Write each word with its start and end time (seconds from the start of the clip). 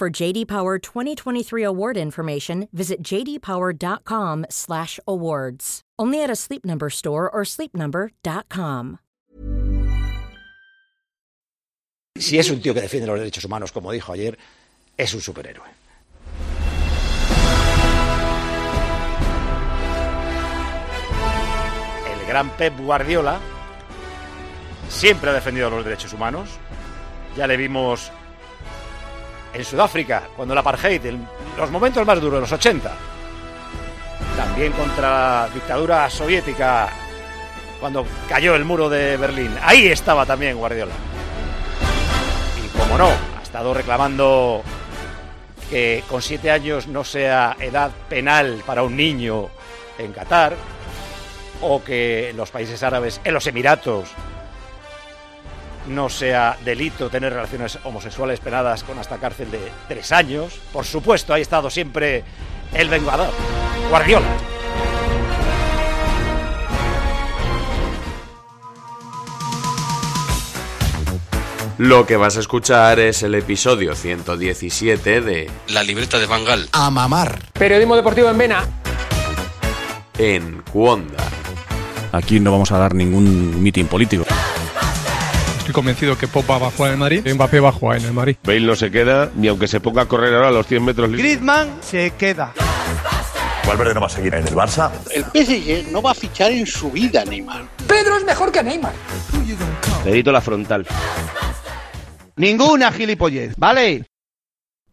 For 0.00 0.08
JD 0.08 0.46
Power 0.46 0.78
2023 0.78 1.62
award 1.62 1.98
information, 1.98 2.68
visit 2.72 3.02
jdpower.com/awards. 3.02 5.80
Only 5.98 6.22
at 6.22 6.30
a 6.30 6.36
Sleep 6.36 6.64
Number 6.64 6.88
store 6.88 7.28
or 7.28 7.44
sleepnumber.com. 7.44 9.00
Si 12.18 12.38
es 12.38 12.48
un 12.48 12.62
tío 12.62 12.72
que 12.72 12.80
defiende 12.80 13.08
los 13.08 13.18
derechos 13.18 13.44
humanos, 13.44 13.72
como 13.72 13.92
dijo 13.92 14.14
ayer, 14.14 14.38
es 14.96 15.12
un 15.12 15.20
superhéroe. 15.20 15.68
El 22.10 22.26
gran 22.26 22.48
Pep 22.56 22.72
Guardiola 22.80 23.38
siempre 24.88 25.28
ha 25.28 25.34
defendido 25.34 25.68
los 25.68 25.84
derechos 25.84 26.14
humanos. 26.14 26.48
Ya 27.36 27.46
le 27.46 27.58
vimos 27.58 28.10
en 29.52 29.64
Sudáfrica, 29.64 30.22
cuando 30.36 30.54
la 30.54 30.60
apartheid, 30.60 31.04
en 31.06 31.26
los 31.56 31.70
momentos 31.70 32.06
más 32.06 32.20
duros, 32.20 32.40
los 32.40 32.52
80. 32.52 32.92
También 34.36 34.72
contra 34.72 35.08
la 35.08 35.48
dictadura 35.52 36.08
soviética, 36.08 36.88
cuando 37.80 38.06
cayó 38.28 38.54
el 38.54 38.64
muro 38.64 38.88
de 38.88 39.16
Berlín. 39.16 39.54
Ahí 39.62 39.86
estaba 39.86 40.26
también 40.26 40.56
Guardiola. 40.56 40.92
Y 42.64 42.78
como 42.78 42.98
no, 42.98 43.08
ha 43.08 43.42
estado 43.42 43.74
reclamando 43.74 44.62
que 45.68 46.04
con 46.08 46.20
siete 46.20 46.50
años 46.50 46.86
no 46.86 47.04
sea 47.04 47.56
edad 47.60 47.90
penal 48.08 48.62
para 48.66 48.82
un 48.82 48.96
niño 48.96 49.48
en 49.98 50.12
Qatar, 50.12 50.54
o 51.62 51.82
que 51.82 52.32
los 52.34 52.50
países 52.50 52.82
árabes, 52.82 53.20
en 53.24 53.34
los 53.34 53.46
Emiratos, 53.46 54.08
no 55.86 56.08
sea 56.08 56.56
delito 56.64 57.10
tener 57.10 57.32
relaciones 57.32 57.78
homosexuales 57.84 58.40
penadas 58.40 58.84
con 58.84 58.98
hasta 58.98 59.18
cárcel 59.18 59.50
de 59.50 59.60
tres 59.88 60.12
años. 60.12 60.60
Por 60.72 60.84
supuesto, 60.84 61.34
ha 61.34 61.38
estado 61.38 61.70
siempre 61.70 62.24
el 62.72 62.88
vengador, 62.88 63.30
Guardiola. 63.88 64.26
Lo 71.80 72.06
que 72.06 72.18
vas 72.18 72.36
a 72.36 72.40
escuchar 72.40 73.00
es 73.00 73.22
el 73.22 73.34
episodio 73.34 73.94
117 73.94 75.22
de 75.22 75.50
La 75.68 75.82
libreta 75.82 76.18
de 76.18 76.26
Bangal. 76.26 76.68
A 76.72 76.90
mamar. 76.90 77.38
Periodismo 77.54 77.96
deportivo 77.96 78.28
en 78.28 78.36
Vena. 78.36 78.68
En 80.18 80.62
Cuonda. 80.70 81.24
Aquí 82.12 82.38
no 82.38 82.52
vamos 82.52 82.70
a 82.70 82.76
dar 82.76 82.94
ningún 82.94 83.62
mitin 83.62 83.86
político. 83.86 84.26
Estoy 85.70 85.82
convencido 85.82 86.18
que 86.18 86.26
Popa 86.26 86.58
va 86.58 86.66
a 86.66 86.70
jugar 86.72 86.88
en 86.88 86.94
el 86.94 86.98
Madrid 86.98 87.32
Mbappé 87.32 87.60
va 87.60 87.68
a 87.68 87.72
jugar 87.72 87.98
en 87.98 88.06
el 88.06 88.12
Madrid. 88.12 88.36
Bale 88.42 88.60
no 88.62 88.74
se 88.74 88.90
queda 88.90 89.30
ni 89.36 89.46
aunque 89.46 89.68
se 89.68 89.78
ponga 89.78 90.02
a 90.02 90.06
correr 90.06 90.34
ahora 90.34 90.48
a 90.48 90.50
los 90.50 90.66
100 90.66 90.84
metros. 90.84 91.12
Griezmann 91.12 91.78
se 91.80 92.10
queda. 92.18 92.52
Valverde 93.68 93.94
no 93.94 94.00
va 94.00 94.08
a 94.08 94.10
seguir 94.10 94.34
en 94.34 94.48
el 94.48 94.52
Barça. 94.52 94.90
El 95.14 95.22
PSG 95.22 95.92
no 95.92 96.02
va 96.02 96.10
a 96.10 96.14
fichar 96.14 96.50
en 96.50 96.66
su 96.66 96.90
vida 96.90 97.24
Neymar. 97.24 97.68
Pedro 97.86 98.16
es 98.16 98.24
mejor 98.24 98.50
que 98.50 98.64
Neymar. 98.64 98.92
Dedito 100.04 100.32
la 100.32 100.40
frontal. 100.40 100.84
Ninguna 102.34 102.90
gilipollez, 102.90 103.54
¿vale? 103.56 104.06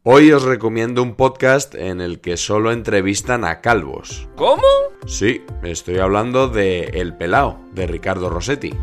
Hoy 0.03 0.31
os 0.31 0.43
recomiendo 0.43 1.01
un 1.01 1.15
podcast 1.15 1.73
en 1.73 2.01
el 2.01 2.21
que 2.21 2.37
solo 2.37 2.71
entrevistan 2.71 3.45
a 3.45 3.61
calvos. 3.61 4.29
¿Cómo? 4.35 4.61
Sí, 5.07 5.41
estoy 5.63 5.97
hablando 5.97 6.49
de 6.49 6.81
El 6.93 7.15
Pelao, 7.15 7.59
de 7.73 7.87
Ricardo 7.87 8.29
Rossetti. 8.29 8.73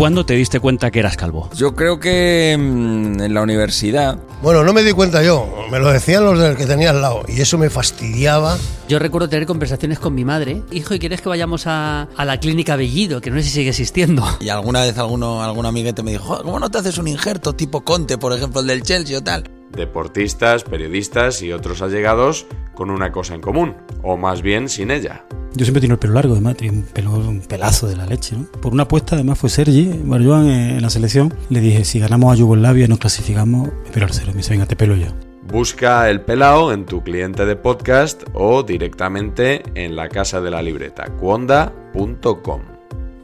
¿Cuándo 0.00 0.24
te 0.24 0.32
diste 0.32 0.60
cuenta 0.60 0.90
que 0.90 1.00
eras 1.00 1.18
calvo? 1.18 1.50
Yo 1.54 1.74
creo 1.74 2.00
que 2.00 2.56
mm, 2.58 3.20
en 3.20 3.34
la 3.34 3.42
universidad. 3.42 4.16
Bueno, 4.40 4.64
no 4.64 4.72
me 4.72 4.82
di 4.82 4.92
cuenta 4.92 5.22
yo, 5.22 5.46
me 5.70 5.78
lo 5.78 5.90
decían 5.90 6.24
los 6.24 6.38
del 6.38 6.56
que 6.56 6.64
tenía 6.64 6.88
al 6.88 7.02
lado 7.02 7.22
y 7.28 7.38
eso 7.38 7.58
me 7.58 7.68
fastidiaba. 7.68 8.56
Yo 8.88 8.98
recuerdo 8.98 9.28
tener 9.28 9.46
conversaciones 9.46 9.98
con 9.98 10.14
mi 10.14 10.24
madre. 10.24 10.62
Hijo, 10.72 10.94
¿y 10.94 10.98
quieres 10.98 11.20
que 11.20 11.28
vayamos 11.28 11.66
a, 11.66 12.08
a 12.16 12.24
la 12.24 12.40
clínica 12.40 12.76
Bellido? 12.76 13.20
Que 13.20 13.30
no 13.30 13.36
sé 13.36 13.42
si 13.42 13.50
sigue 13.50 13.68
existiendo. 13.68 14.24
Y 14.40 14.48
alguna 14.48 14.80
vez 14.84 14.96
alguno, 14.96 15.42
algún 15.42 15.66
amiguete 15.66 16.02
me 16.02 16.12
dijo, 16.12 16.40
¿cómo 16.44 16.58
no 16.58 16.70
te 16.70 16.78
haces 16.78 16.96
un 16.96 17.06
injerto 17.06 17.52
tipo 17.52 17.82
Conte, 17.82 18.16
por 18.16 18.32
ejemplo, 18.32 18.62
el 18.62 18.68
del 18.68 18.82
Chelsea 18.82 19.18
o 19.18 19.20
tal? 19.20 19.59
Deportistas, 19.70 20.64
periodistas 20.64 21.42
y 21.42 21.52
otros 21.52 21.82
allegados 21.82 22.46
con 22.74 22.90
una 22.90 23.12
cosa 23.12 23.34
en 23.34 23.40
común, 23.40 23.76
o 24.02 24.16
más 24.16 24.42
bien 24.42 24.68
sin 24.68 24.90
ella. 24.90 25.24
Yo 25.54 25.64
siempre 25.64 25.80
tengo 25.80 25.94
el 25.94 25.98
pelo 25.98 26.14
largo, 26.14 26.32
además, 26.34 26.56
tenía 26.56 26.72
un, 26.72 26.82
pelo, 26.82 27.12
un 27.12 27.40
pelazo 27.40 27.88
de 27.88 27.96
la 27.96 28.06
leche, 28.06 28.36
¿no? 28.36 28.44
Por 28.60 28.72
una 28.72 28.84
apuesta, 28.84 29.16
además, 29.16 29.38
fue 29.38 29.50
Sergi 29.50 30.00
Barjuan 30.04 30.48
en 30.48 30.82
la 30.82 30.90
selección. 30.90 31.34
Le 31.48 31.60
dije, 31.60 31.84
si 31.84 31.98
ganamos 31.98 32.32
a 32.32 32.36
Yugoslavia 32.36 32.84
y 32.84 32.88
nos 32.88 32.98
clasificamos, 32.98 33.68
me 33.84 33.90
pelo 33.90 34.06
al 34.06 34.12
cero. 34.12 34.28
Me 34.28 34.38
dice, 34.38 34.50
venga, 34.52 34.66
te 34.66 34.76
pelo 34.76 34.94
ya. 34.94 35.12
Busca 35.42 36.08
el 36.08 36.20
pelao 36.20 36.72
en 36.72 36.86
tu 36.86 37.02
cliente 37.02 37.44
de 37.44 37.56
podcast 37.56 38.22
o 38.34 38.62
directamente 38.62 39.64
en 39.74 39.96
la 39.96 40.08
casa 40.08 40.40
de 40.40 40.50
la 40.52 40.62
libreta, 40.62 41.06
cuonda.com. 41.18 42.62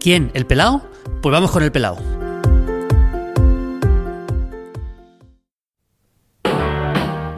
¿Quién? 0.01 0.33
¿El 0.35 0.47
pelao? 0.47 0.83
Pues 1.23 1.33
vamos 1.33 1.53
con 1.53 1.63
el 1.63 1.71
pelao. 1.71 2.26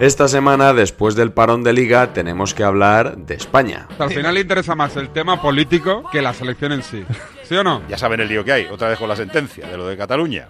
Esta 0.00 0.28
semana, 0.28 0.74
después 0.74 1.16
del 1.16 1.32
parón 1.32 1.64
de 1.64 1.72
liga, 1.72 2.12
tenemos 2.12 2.54
que 2.54 2.62
hablar 2.62 3.16
de 3.16 3.34
España. 3.34 3.88
Al 3.98 4.10
final 4.10 4.32
le 4.32 4.42
interesa 4.42 4.76
más 4.76 4.94
el 4.96 5.08
tema 5.08 5.42
político 5.42 6.04
que 6.12 6.22
la 6.22 6.32
selección 6.32 6.70
en 6.70 6.84
sí. 6.84 7.04
¿Sí 7.42 7.56
o 7.56 7.64
no? 7.64 7.82
Ya 7.88 7.98
saben 7.98 8.20
el 8.20 8.28
lío 8.28 8.44
que 8.44 8.52
hay, 8.52 8.66
otra 8.66 8.90
vez 8.90 8.98
con 9.00 9.08
la 9.08 9.16
sentencia 9.16 9.66
de 9.66 9.76
lo 9.76 9.88
de 9.88 9.96
Cataluña. 9.96 10.46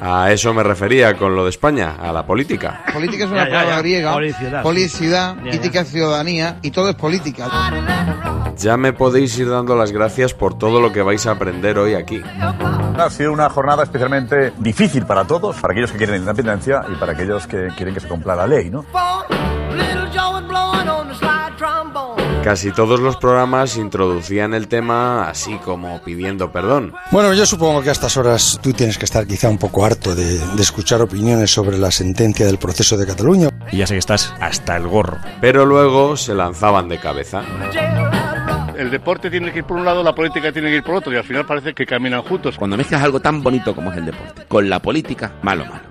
A 0.00 0.30
eso 0.32 0.52
me 0.54 0.62
refería 0.62 1.14
con 1.14 1.34
lo 1.34 1.44
de 1.44 1.50
España, 1.50 1.96
a 2.00 2.12
la 2.12 2.24
política. 2.26 2.82
Política 2.92 3.24
es 3.24 3.30
una 3.30 3.44
Ya, 3.44 3.50
palabra 3.50 3.76
ya. 3.76 3.80
griega. 3.82 4.62
Policidad. 4.62 5.36
Ética, 5.46 5.84
ciudadanía 5.84 6.58
y 6.62 6.70
todo 6.70 6.88
es 6.90 6.96
política. 6.96 7.48
Ya 8.58 8.76
me 8.76 8.92
podéis 8.92 9.38
ir 9.38 9.50
dando 9.50 9.76
las 9.76 9.92
gracias 9.92 10.32
por 10.34 10.56
todo 10.58 10.80
lo 10.80 10.92
que 10.92 11.02
vais 11.02 11.26
a 11.26 11.32
aprender 11.32 11.78
hoy 11.78 11.94
aquí. 11.94 12.22
Ha 12.98 13.10
sido 13.10 13.32
una 13.32 13.50
jornada 13.50 13.82
especialmente 13.82 14.52
difícil 14.58 15.04
para 15.04 15.24
todos, 15.26 15.56
para 15.56 15.72
aquellos 15.72 15.92
que 15.92 15.98
quieren 15.98 16.16
independencia 16.16 16.82
y 16.90 16.94
para 16.96 17.12
aquellos 17.12 17.46
que 17.46 17.68
quieren 17.76 17.92
que 17.94 18.00
se 18.00 18.08
cumpla 18.08 18.34
la 18.34 18.46
ley, 18.46 18.70
¿no? 18.70 18.84
Casi 22.46 22.70
todos 22.70 23.00
los 23.00 23.16
programas 23.16 23.76
introducían 23.76 24.54
el 24.54 24.68
tema 24.68 25.28
así 25.28 25.56
como 25.64 26.00
pidiendo 26.04 26.52
perdón. 26.52 26.94
Bueno, 27.10 27.34
yo 27.34 27.44
supongo 27.44 27.82
que 27.82 27.88
a 27.88 27.92
estas 27.92 28.16
horas 28.16 28.60
tú 28.62 28.72
tienes 28.72 28.98
que 28.98 29.04
estar 29.04 29.26
quizá 29.26 29.48
un 29.48 29.58
poco 29.58 29.84
harto 29.84 30.14
de, 30.14 30.38
de 30.38 30.62
escuchar 30.62 31.02
opiniones 31.02 31.50
sobre 31.50 31.76
la 31.76 31.90
sentencia 31.90 32.46
del 32.46 32.58
proceso 32.58 32.96
de 32.96 33.04
Cataluña. 33.04 33.48
Y 33.72 33.78
ya 33.78 33.88
sé 33.88 33.94
que 33.94 33.98
estás 33.98 34.32
hasta 34.40 34.76
el 34.76 34.86
gorro. 34.86 35.18
Pero 35.40 35.66
luego 35.66 36.16
se 36.16 36.36
lanzaban 36.36 36.88
de 36.88 37.00
cabeza. 37.00 37.42
El 38.78 38.92
deporte 38.92 39.28
tiene 39.28 39.50
que 39.50 39.58
ir 39.58 39.64
por 39.64 39.78
un 39.78 39.84
lado, 39.84 40.04
la 40.04 40.14
política 40.14 40.52
tiene 40.52 40.68
que 40.68 40.76
ir 40.76 40.84
por 40.84 40.94
otro 40.94 41.12
y 41.12 41.16
al 41.16 41.24
final 41.24 41.46
parece 41.46 41.74
que 41.74 41.84
caminan 41.84 42.22
juntos. 42.22 42.56
Cuando 42.56 42.76
mezclas 42.76 43.02
algo 43.02 43.18
tan 43.18 43.42
bonito 43.42 43.74
como 43.74 43.90
es 43.90 43.98
el 43.98 44.06
deporte 44.06 44.44
con 44.46 44.70
la 44.70 44.80
política, 44.80 45.32
malo, 45.42 45.64
malo. 45.64 45.82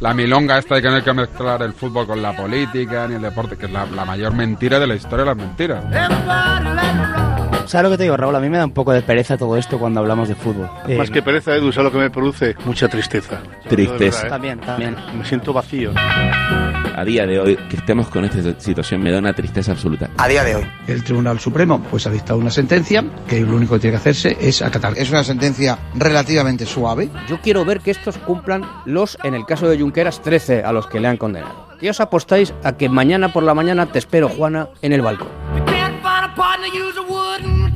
La 0.00 0.14
milonga 0.14 0.58
esta 0.58 0.76
de 0.76 0.82
que 0.82 0.88
no 0.88 0.94
hay 0.96 1.02
que 1.02 1.12
mezclar 1.12 1.62
el 1.62 1.74
fútbol 1.74 2.06
con 2.06 2.22
la 2.22 2.34
política 2.34 3.06
ni 3.06 3.16
el 3.16 3.22
deporte, 3.22 3.58
que 3.58 3.66
es 3.66 3.72
la, 3.72 3.84
mayor 3.84 4.32
mentira 4.32 4.78
de 4.78 4.86
la 4.86 4.94
historia 4.94 5.24
de 5.24 5.26
las 5.26 5.36
mentiras. 5.36 7.29
¿Sabes 7.70 7.84
lo 7.84 7.90
que 7.90 7.98
te 7.98 8.02
digo, 8.02 8.16
Raúl? 8.16 8.34
A 8.34 8.40
mí 8.40 8.48
me 8.50 8.58
da 8.58 8.64
un 8.64 8.72
poco 8.72 8.92
de 8.92 9.00
pereza 9.00 9.36
todo 9.38 9.56
esto 9.56 9.78
cuando 9.78 10.00
hablamos 10.00 10.28
de 10.28 10.34
fútbol. 10.34 10.68
Más 10.98 11.08
Eh, 11.08 11.12
que 11.12 11.22
pereza, 11.22 11.54
Edu, 11.54 11.70
¿sabes 11.70 11.84
lo 11.84 11.92
que 11.92 11.98
me 12.02 12.10
produce? 12.10 12.56
Mucha 12.64 12.88
tristeza. 12.88 13.38
Tristeza. 13.68 14.22
Verdad, 14.24 14.26
¿eh? 14.26 14.28
También, 14.28 14.58
también. 14.58 14.96
Me 15.16 15.24
siento 15.24 15.52
vacío. 15.52 15.92
A 15.94 17.04
día 17.04 17.28
de 17.28 17.38
hoy, 17.38 17.56
que 17.70 17.76
estemos 17.76 18.08
con 18.08 18.24
esta 18.24 18.60
situación 18.60 19.00
me 19.00 19.12
da 19.12 19.20
una 19.20 19.32
tristeza 19.34 19.70
absoluta. 19.70 20.10
A 20.18 20.26
día 20.26 20.42
de 20.42 20.56
hoy. 20.56 20.66
El 20.88 21.04
Tribunal 21.04 21.38
Supremo 21.38 21.80
pues 21.88 22.08
ha 22.08 22.10
dictado 22.10 22.40
una 22.40 22.50
sentencia 22.50 23.04
que 23.28 23.38
lo 23.38 23.54
único 23.54 23.74
que 23.74 23.82
tiene 23.82 23.92
que 23.92 24.00
hacerse 24.00 24.36
es 24.40 24.62
acatar. 24.62 24.94
Es 24.98 25.08
una 25.10 25.22
sentencia 25.22 25.78
relativamente 25.94 26.66
suave. 26.66 27.08
Yo 27.28 27.40
quiero 27.40 27.64
ver 27.64 27.78
que 27.78 27.92
estos 27.92 28.18
cumplan 28.18 28.64
los, 28.84 29.16
en 29.22 29.34
el 29.34 29.46
caso 29.46 29.68
de 29.68 29.78
Junqueras, 29.78 30.20
13 30.22 30.64
a 30.64 30.72
los 30.72 30.88
que 30.88 30.98
le 30.98 31.06
han 31.06 31.18
condenado. 31.18 31.68
Y 31.80 31.88
os 31.88 32.00
apostáis 32.00 32.52
a 32.64 32.72
que 32.72 32.88
mañana 32.88 33.32
por 33.32 33.44
la 33.44 33.54
mañana 33.54 33.86
te 33.86 34.00
espero, 34.00 34.28
Juana, 34.28 34.68
en 34.82 34.92
el 34.92 35.02
balcón. 35.02 35.28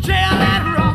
jail. 0.07 0.44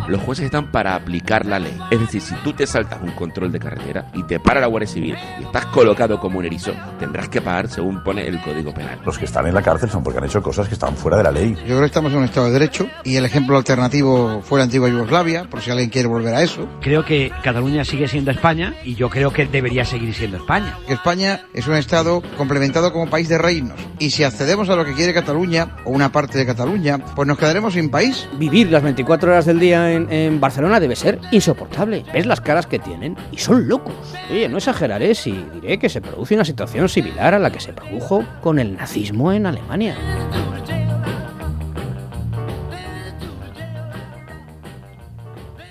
Los 0.10 0.22
jueces 0.22 0.46
están 0.46 0.72
para 0.72 0.96
aplicar 0.96 1.46
la 1.46 1.60
ley. 1.60 1.78
Es 1.92 2.00
decir, 2.00 2.22
si 2.22 2.36
tú 2.44 2.54
te 2.54 2.66
saltas 2.66 3.00
un 3.02 3.12
control 3.12 3.52
de 3.52 3.60
carretera 3.60 4.08
y 4.14 4.24
te 4.24 4.40
para 4.40 4.60
la 4.60 4.68
Guardia 4.68 4.88
Civil 4.88 5.16
y 5.40 5.44
estás 5.44 5.68
colocado 5.68 6.20
como 6.20 6.40
un 6.40 6.46
erizo, 6.46 6.72
tendrás 7.00 7.30
que 7.30 7.42
pagar 7.42 7.70
según 7.70 8.04
pone 8.04 8.28
el 8.28 8.42
Código 8.42 8.74
Penal. 8.74 9.00
Los 9.06 9.18
que 9.18 9.26
están 9.26 9.48
en 9.48 9.54
la 9.54 9.62
cárcel 9.62 9.90
son 9.90 10.04
porque 10.04 10.20
han 10.20 10.26
hecho 10.26 10.42
cosas 10.42 10.68
que 10.68 10.74
están 10.74 10.96
fuera 10.96 11.18
de 11.18 11.24
la 11.24 11.32
ley. 11.32 11.56
Yo 11.56 11.66
creo 11.66 11.80
que 11.82 11.86
estamos 11.86 12.12
en 12.12 12.20
un 12.20 12.24
Estado 12.26 12.48
de 12.48 12.54
Derecho 12.54 12.88
y 13.04 13.16
el 13.16 13.26
ejemplo 13.26 13.56
alternativo 13.58 14.42
fue 14.42 14.60
la 14.60 14.66
antigua 14.66 14.90
Yugoslavia, 14.90 15.44
por 15.44 15.62
si 15.62 15.72
alguien 15.72 15.90
quiere 15.90 16.08
volver 16.08 16.34
a 16.34 16.42
eso. 16.42 16.68
Creo 16.82 17.06
que 17.06 17.32
Cataluña 17.44 17.86
sigue 17.86 18.08
siendo 18.08 18.32
España 18.32 18.74
y 18.84 18.96
yo 18.96 19.10
creo 19.10 19.32
que 19.32 19.46
debería 19.46 19.86
seguir 19.86 20.14
siendo 20.14 20.38
España. 20.38 20.78
España 20.88 21.42
es 21.54 21.68
un 21.68 21.76
Estado 21.76 22.22
complementado 22.38 22.92
como 22.92 23.10
país 23.10 23.30
de 23.30 23.38
reinos. 23.38 23.80
Y 24.00 24.10
si 24.10 24.24
accedemos 24.24 24.70
a 24.70 24.76
lo 24.76 24.86
que 24.86 24.94
quiere 24.94 25.14
Cataluña, 25.14 25.78
o 25.86 25.92
una 25.92 26.12
parte 26.12 26.38
de 26.38 26.46
Cataluña, 26.46 26.98
pues 27.16 27.28
nos 27.28 27.38
quedaremos 27.38 27.74
sin 27.74 27.90
país. 27.90 28.28
Vivir 28.38 28.72
las 28.72 28.84
24 28.84 29.32
horas 29.32 29.46
del 29.46 29.60
día 29.60 29.92
en, 29.92 29.99
en 30.10 30.40
Barcelona 30.40 30.80
debe 30.80 30.96
ser 30.96 31.20
insoportable. 31.32 32.04
Ves 32.14 32.26
las 32.26 32.42
caras 32.42 32.68
que 32.68 32.80
tienen 32.80 33.18
y 33.32 33.38
son 33.38 33.68
locos. 33.68 33.94
Oye, 34.30 34.48
no 34.48 34.58
exageraré 34.58 35.16
si 35.16 35.32
diré 35.54 35.80
que 35.80 35.90
se 35.90 36.02
produce 36.02 36.36
una 36.36 36.46
situación 36.46 36.88
similar 36.90 37.34
a 37.34 37.40
la 37.40 37.52
que 37.52 37.60
se 37.60 37.74
produjo 37.74 38.24
con 38.42 38.60
el 38.60 38.76
nazismo 38.76 39.32
en 39.34 39.46
Alemania. 39.46 39.96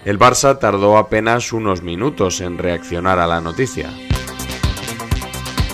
El 0.05 0.19
Barça 0.19 0.59
tardó 0.59 0.97
apenas 0.97 1.53
unos 1.53 1.83
minutos 1.83 2.41
en 2.41 2.57
reaccionar 2.57 3.19
a 3.19 3.27
la 3.27 3.43
noticia. 3.43 3.91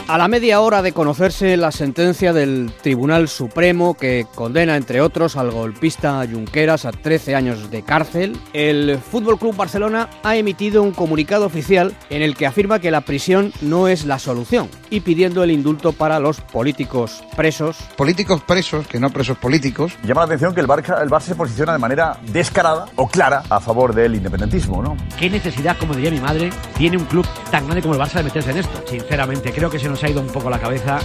A 0.06 0.18
la 0.18 0.28
media 0.28 0.60
hora 0.60 0.82
de 0.82 0.92
conocerse 0.92 1.56
la 1.56 1.72
sentencia 1.72 2.34
del 2.34 2.70
Tribunal 2.82 3.26
Supremo 3.26 3.94
que 3.94 4.26
condena, 4.34 4.76
entre 4.76 5.00
otros, 5.00 5.34
al 5.34 5.50
golpista 5.50 6.22
Junqueras 6.30 6.84
a 6.84 6.92
13 6.92 7.34
años 7.34 7.70
de 7.70 7.82
cárcel, 7.82 8.36
el 8.52 8.98
Fútbol 8.98 9.38
Club 9.38 9.56
Barcelona 9.56 10.10
ha 10.22 10.36
emitido 10.36 10.82
un 10.82 10.92
comunicado 10.92 11.46
oficial 11.46 11.96
en 12.10 12.20
el 12.20 12.36
que 12.36 12.44
afirma 12.44 12.80
que 12.80 12.90
la 12.90 13.00
prisión 13.00 13.50
no 13.62 13.88
es 13.88 14.04
la 14.04 14.18
solución 14.18 14.68
y 14.90 15.00
pidiendo 15.00 15.42
el 15.42 15.50
indulto 15.50 15.92
para 15.92 16.20
los 16.20 16.42
políticos 16.42 17.24
presos. 17.34 17.78
Políticos 17.96 18.42
presos, 18.46 18.86
que 18.86 19.00
no 19.00 19.08
presos 19.08 19.38
políticos. 19.38 19.96
Llama 20.04 20.20
la 20.20 20.26
atención 20.26 20.54
que 20.54 20.60
el 20.60 20.68
Barça, 20.68 21.02
el 21.02 21.08
Barça 21.08 21.28
se 21.28 21.34
posiciona 21.34 21.72
de 21.72 21.78
manera 21.78 22.18
descarada 22.30 22.84
o 22.96 23.08
clara 23.08 23.42
a 23.48 23.58
favor 23.58 23.94
del 23.94 24.14
independentismo, 24.14 24.82
¿no? 24.82 24.98
¿Qué 25.18 25.30
necesidad, 25.30 25.78
como 25.78 25.94
diría 25.94 26.10
mi 26.10 26.20
madre, 26.20 26.50
tiene 26.76 26.98
un 26.98 27.06
club 27.06 27.26
tan 27.50 27.64
grande 27.64 27.80
como 27.80 27.94
el 27.94 28.00
Barça 28.00 28.18
de 28.18 28.24
meterse 28.24 28.50
en 28.50 28.58
esto? 28.58 28.82
Sinceramente, 28.86 29.50
creo 29.50 29.70
que 29.70 29.78
se 29.78 29.88
nos 29.88 29.93
ha 30.02 30.08
ido 30.08 30.20
un 30.20 30.28
poco 30.28 30.50
la 30.50 30.58
cabeza. 30.58 30.98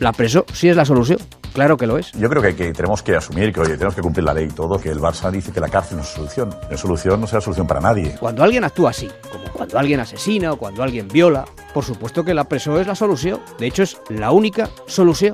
La 0.00 0.12
preso 0.12 0.44
sí 0.52 0.68
es 0.68 0.76
la 0.76 0.84
solución. 0.84 1.18
Claro 1.52 1.76
que 1.76 1.86
lo 1.86 1.98
es. 1.98 2.12
Yo 2.12 2.28
creo 2.28 2.40
que, 2.40 2.54
que 2.54 2.72
tenemos 2.72 3.02
que 3.02 3.16
asumir 3.16 3.52
que, 3.52 3.60
oye, 3.60 3.74
tenemos 3.74 3.94
que 3.94 4.00
cumplir 4.00 4.24
la 4.24 4.32
ley 4.32 4.46
y 4.48 4.54
todo, 4.54 4.78
que 4.78 4.90
el 4.90 5.00
Barça 5.00 5.30
dice 5.30 5.50
que 5.50 5.58
la 5.58 5.68
cárcel 5.68 5.96
no 5.96 6.04
es 6.04 6.08
solución. 6.08 6.54
Es 6.70 6.78
solución, 6.78 7.20
no 7.20 7.26
será 7.26 7.40
solución 7.40 7.66
para 7.66 7.80
nadie. 7.80 8.16
Cuando 8.20 8.44
alguien 8.44 8.62
actúa 8.62 8.90
así, 8.90 9.08
como 9.32 9.44
cuando 9.52 9.76
alguien 9.76 9.98
asesina 9.98 10.52
o 10.52 10.56
cuando 10.56 10.84
alguien 10.84 11.08
viola, 11.08 11.46
por 11.74 11.84
supuesto 11.84 12.24
que 12.24 12.32
la 12.32 12.44
preso 12.44 12.78
es 12.78 12.86
la 12.86 12.94
solución. 12.94 13.40
De 13.58 13.66
hecho, 13.66 13.82
es 13.82 13.98
la 14.08 14.30
única 14.30 14.70
solución. 14.86 15.32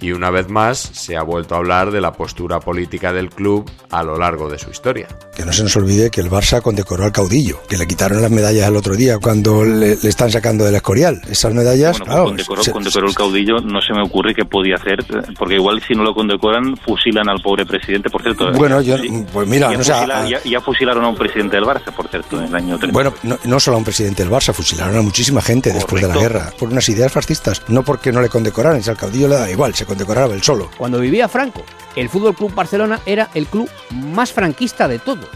Y 0.00 0.12
una 0.12 0.30
vez 0.30 0.48
más 0.48 0.78
se 0.78 1.16
ha 1.16 1.22
vuelto 1.22 1.54
a 1.54 1.58
hablar 1.58 1.90
de 1.90 2.00
la 2.00 2.12
postura 2.12 2.60
política 2.60 3.12
del 3.12 3.30
club 3.30 3.70
a 3.90 4.02
lo 4.02 4.18
largo 4.18 4.48
de 4.50 4.58
su 4.58 4.70
historia. 4.70 5.08
Que 5.34 5.44
no 5.44 5.52
se 5.52 5.62
nos 5.62 5.74
olvide 5.76 6.10
que 6.10 6.20
el 6.20 6.30
Barça 6.30 6.60
condecoró 6.62 7.04
al 7.04 7.12
caudillo, 7.12 7.60
que 7.68 7.76
le 7.78 7.86
quitaron 7.86 8.20
las 8.22 8.30
medallas 8.30 8.68
el 8.68 8.76
otro 8.76 8.94
día 8.96 9.18
cuando 9.18 9.64
le, 9.64 9.96
le 9.96 10.08
están 10.08 10.30
sacando 10.30 10.64
del 10.64 10.74
Escorial. 10.74 11.20
Esas 11.28 11.52
medallas, 11.54 11.98
Bueno, 11.98 12.04
pues 12.04 12.14
claro, 12.14 12.24
condecoró, 12.26 12.62
se- 12.62 12.70
condecoró 12.72 13.08
el 13.08 13.14
caudillo, 13.14 13.56
no 13.60 13.80
se 13.80 13.92
me 13.92 14.02
ocurre 14.02 14.34
qué 14.34 14.44
podía 14.44 14.76
hacer, 14.76 14.98
porque 15.38 15.54
igual 15.54 15.82
si 15.86 15.94
no 15.94 16.02
lo 16.04 16.14
condecoran, 16.14 16.76
fusilan 16.76 17.28
al 17.28 17.40
pobre 17.40 17.64
presidente, 17.66 18.10
por 18.10 18.22
cierto. 18.22 18.52
Bueno, 18.52 18.80
yo- 18.82 18.96
pues 19.32 19.48
mira, 19.48 19.70
ya, 19.70 19.76
no 19.78 19.84
sé, 19.84 19.92
fusila- 19.92 20.20
a- 20.22 20.28
ya- 20.28 20.42
ya 20.44 20.60
fusilaron 20.60 21.04
a 21.04 21.08
un 21.08 21.16
presidente 21.16 21.56
del 21.56 21.64
Barça, 21.64 21.92
por 21.94 22.08
cierto, 22.08 22.38
en 22.40 22.46
el 22.46 22.54
año 22.54 22.78
30. 22.78 22.92
Bueno, 22.92 23.14
no, 23.22 23.38
no 23.44 23.60
solo 23.60 23.76
a 23.76 23.78
un 23.78 23.84
presidente 23.84 24.22
del 24.22 24.30
Barça, 24.32 24.52
fusilaron 24.52 24.96
a 24.96 25.02
muchísima 25.02 25.40
gente 25.40 25.72
después 25.72 26.02
de 26.02 26.08
la 26.08 26.14
guerra, 26.16 26.52
por 26.58 26.68
unas 26.68 26.88
ideas 26.88 27.10
fascistas, 27.12 27.62
no 27.68 27.82
porque 27.82 28.12
no 28.12 28.20
le 28.20 28.28
condecoraran, 28.28 28.82
si 28.82 28.90
al 28.90 28.96
caudillo 28.96 29.28
le 29.28 29.36
da 29.36 29.50
igual, 29.50 29.74
condecoraba 29.84 30.34
él 30.34 30.42
solo. 30.42 30.70
Cuando 30.76 31.00
vivía 31.00 31.28
Franco, 31.28 31.62
el 31.96 32.08
Fútbol 32.08 32.34
Club 32.34 32.54
Barcelona 32.54 33.00
era 33.06 33.30
el 33.34 33.46
club 33.46 33.68
más 33.90 34.32
franquista 34.32 34.88
de 34.88 34.98
todos. 34.98 35.28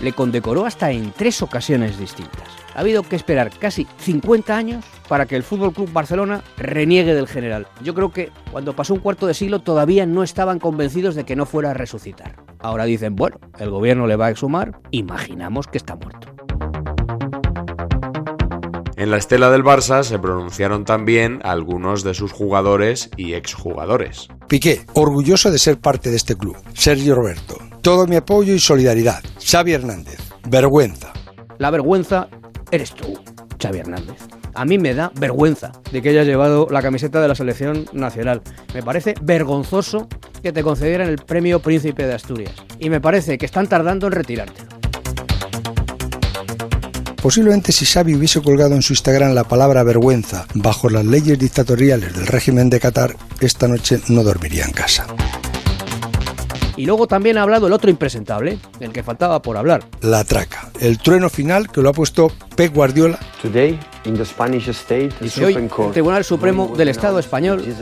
Le 0.00 0.12
condecoró 0.12 0.66
hasta 0.66 0.90
en 0.90 1.12
tres 1.12 1.42
ocasiones 1.42 1.98
distintas. 1.98 2.48
Ha 2.74 2.80
habido 2.80 3.02
que 3.02 3.16
esperar 3.16 3.50
casi 3.58 3.86
50 3.98 4.56
años 4.56 4.84
para 5.08 5.26
que 5.26 5.36
el 5.36 5.42
Fútbol 5.42 5.72
Club 5.72 5.92
Barcelona 5.92 6.42
reniegue 6.56 7.14
del 7.14 7.28
general. 7.28 7.66
Yo 7.82 7.94
creo 7.94 8.10
que 8.12 8.30
cuando 8.50 8.74
pasó 8.74 8.94
un 8.94 9.00
cuarto 9.00 9.26
de 9.26 9.34
siglo 9.34 9.60
todavía 9.60 10.06
no 10.06 10.22
estaban 10.22 10.58
convencidos 10.58 11.14
de 11.14 11.24
que 11.24 11.36
no 11.36 11.46
fuera 11.46 11.70
a 11.70 11.74
resucitar. 11.74 12.36
Ahora 12.60 12.84
dicen, 12.84 13.16
bueno, 13.16 13.38
el 13.58 13.70
gobierno 13.70 14.06
le 14.06 14.16
va 14.16 14.26
a 14.26 14.30
exhumar, 14.30 14.80
imaginamos 14.90 15.66
que 15.66 15.78
está 15.78 15.96
muerto. 15.96 16.41
En 18.96 19.10
la 19.10 19.16
estela 19.16 19.50
del 19.50 19.64
Barça 19.64 20.02
se 20.02 20.18
pronunciaron 20.18 20.84
también 20.84 21.40
algunos 21.44 22.04
de 22.04 22.12
sus 22.12 22.30
jugadores 22.32 23.10
y 23.16 23.32
exjugadores. 23.32 24.28
Piqué, 24.48 24.84
orgulloso 24.92 25.50
de 25.50 25.58
ser 25.58 25.78
parte 25.78 26.10
de 26.10 26.16
este 26.16 26.36
club. 26.36 26.56
Sergio 26.74 27.14
Roberto, 27.14 27.56
todo 27.80 28.06
mi 28.06 28.16
apoyo 28.16 28.52
y 28.52 28.58
solidaridad. 28.58 29.22
Xavi 29.44 29.72
Hernández, 29.72 30.18
vergüenza. 30.48 31.12
La 31.58 31.70
vergüenza 31.70 32.28
eres 32.70 32.92
tú, 32.92 33.18
Xavi 33.60 33.78
Hernández. 33.78 34.18
A 34.54 34.66
mí 34.66 34.78
me 34.78 34.92
da 34.92 35.10
vergüenza 35.18 35.72
de 35.90 36.02
que 36.02 36.10
hayas 36.10 36.26
llevado 36.26 36.66
la 36.70 36.82
camiseta 36.82 37.22
de 37.22 37.28
la 37.28 37.34
selección 37.34 37.86
nacional. 37.94 38.42
Me 38.74 38.82
parece 38.82 39.14
vergonzoso 39.22 40.08
que 40.42 40.52
te 40.52 40.62
concedieran 40.62 41.08
el 41.08 41.16
premio 41.16 41.60
Príncipe 41.60 42.06
de 42.06 42.14
Asturias. 42.14 42.54
Y 42.78 42.90
me 42.90 43.00
parece 43.00 43.38
que 43.38 43.46
están 43.46 43.68
tardando 43.68 44.08
en 44.08 44.12
retirarte. 44.12 44.71
Posiblemente 47.22 47.70
si 47.70 47.86
Xavi 47.86 48.16
hubiese 48.16 48.42
colgado 48.42 48.74
en 48.74 48.82
su 48.82 48.94
Instagram 48.94 49.32
la 49.32 49.44
palabra 49.44 49.84
vergüenza 49.84 50.44
bajo 50.54 50.90
las 50.90 51.06
leyes 51.06 51.38
dictatoriales 51.38 52.12
del 52.12 52.26
régimen 52.26 52.68
de 52.68 52.80
Qatar, 52.80 53.16
esta 53.40 53.68
noche 53.68 54.00
no 54.08 54.24
dormiría 54.24 54.64
en 54.64 54.72
casa. 54.72 55.06
Y 56.82 56.86
luego 56.86 57.06
también 57.06 57.38
ha 57.38 57.42
hablado 57.42 57.68
el 57.68 57.72
otro 57.74 57.90
impresentable, 57.90 58.58
el 58.80 58.90
que 58.90 59.04
faltaba 59.04 59.40
por 59.40 59.56
hablar. 59.56 59.84
La 60.00 60.24
traca, 60.24 60.68
el 60.80 60.98
trueno 60.98 61.30
final 61.30 61.70
que 61.70 61.80
lo 61.80 61.90
ha 61.90 61.92
puesto 61.92 62.32
Pep 62.56 62.74
Guardiola. 62.74 63.20
Today, 63.40 63.78
in 64.04 64.16
the 64.16 64.24
Spanish 64.24 64.66
state, 64.70 65.10
the 65.10 65.26
Dice 65.26 65.44
hoy 65.44 65.52
Supreme 65.52 65.86
el 65.86 65.92
Tribunal 65.92 66.24
Supremo 66.24 66.74
del 66.76 66.88
Estado 66.88 67.20
español 67.20 67.62
Eh, 67.64 67.72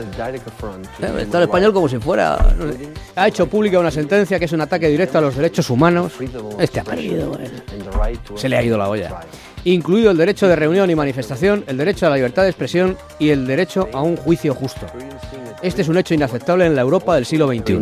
El 0.99 1.19
Estado 1.19 1.43
español 1.45 1.73
como 1.73 1.89
si 1.89 1.97
fuera... 1.97 2.53
no 2.59 2.71
sé, 2.71 2.89
ha 3.15 3.27
hecho 3.27 3.47
pública 3.47 3.79
una 3.79 3.89
sentencia 3.89 4.37
que 4.37 4.45
es 4.45 4.51
un 4.51 4.61
ataque 4.61 4.87
directo 4.87 5.17
a 5.17 5.21
los 5.21 5.35
derechos 5.35 5.71
humanos. 5.71 6.11
Este 6.59 6.79
ha 6.79 6.83
perdido. 6.83 7.39
eh. 7.39 7.49
and 7.71 7.83
the 7.83 7.97
right 7.97 8.23
to 8.23 8.37
Se 8.37 8.47
le 8.47 8.55
ha 8.55 8.61
ido 8.61 8.77
la 8.77 8.87
olla. 8.87 9.21
Incluido 9.63 10.11
el 10.11 10.17
derecho 10.17 10.47
de 10.47 10.55
reunión 10.55 10.91
y 10.91 10.93
manifestación, 10.93 11.63
el 11.65 11.77
derecho 11.77 12.05
a 12.05 12.11
la 12.11 12.17
libertad 12.17 12.43
de 12.43 12.49
expresión 12.49 12.95
y 13.17 13.29
el 13.29 13.47
derecho 13.47 13.89
a 13.93 14.03
un 14.03 14.15
juicio 14.15 14.53
justo. 14.53 14.85
Este 15.63 15.81
es 15.81 15.87
un 15.89 15.97
hecho 15.97 16.13
inaceptable 16.13 16.67
en 16.67 16.75
la 16.75 16.81
Europa 16.83 17.15
del 17.15 17.25
siglo 17.25 17.47
XXI. 17.47 17.79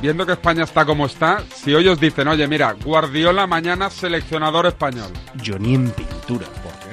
Viendo 0.00 0.24
que 0.24 0.32
España 0.32 0.64
está 0.64 0.84
como 0.84 1.06
está, 1.06 1.42
si 1.54 1.74
hoy 1.74 1.88
os 1.88 1.98
dicen, 1.98 2.28
oye, 2.28 2.46
mira, 2.46 2.72
Guardiola 2.84 3.46
mañana 3.46 3.90
seleccionador 3.90 4.66
español. 4.66 5.10
Yo 5.42 5.58
ni 5.58 5.74
en 5.74 5.90
pintura. 5.90 6.46